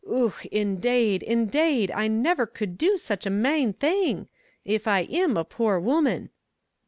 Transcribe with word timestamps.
Och, 0.07 0.47
indade, 0.51 1.23
indade 1.23 1.93
I 1.93 2.09
nivir 2.09 2.47
cud 2.51 2.75
do 2.75 2.97
sich 2.97 3.27
a 3.27 3.29
mane 3.29 3.71
thing, 3.73 4.29
if 4.65 4.87
I 4.87 5.03
im 5.03 5.37
a 5.37 5.45
poor 5.45 5.79
woman." 5.79 6.31